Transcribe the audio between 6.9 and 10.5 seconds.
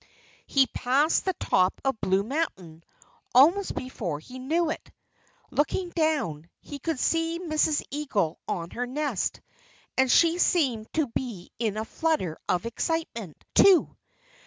see Mrs. Eagle on her nest; and she